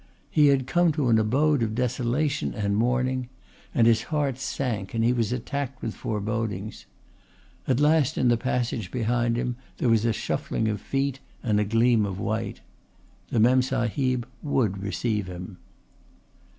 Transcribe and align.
He 0.31 0.47
had 0.47 0.65
come 0.65 0.91
to 0.93 1.09
an 1.09 1.19
abode 1.19 1.61
of 1.61 1.75
desolation 1.75 2.55
and 2.55 2.75
mourning; 2.75 3.29
and 3.71 3.85
his 3.85 4.05
heart 4.05 4.39
sank 4.39 4.95
and 4.95 5.03
he 5.03 5.13
was 5.13 5.31
attacked 5.31 5.79
with 5.83 5.93
forebodings. 5.93 6.87
At 7.67 7.79
last 7.79 8.17
in 8.17 8.27
the 8.27 8.35
passage 8.35 8.89
behind 8.89 9.37
him 9.37 9.57
there 9.77 9.89
was 9.89 10.03
a 10.03 10.11
shuffling 10.11 10.67
of 10.67 10.81
feet 10.81 11.19
and 11.43 11.59
a 11.59 11.63
gleam 11.65 12.03
of 12.07 12.19
white. 12.19 12.61
The 13.29 13.39
Memsahib 13.39 14.25
would 14.41 14.81
receive 14.81 15.27
him. 15.27 15.57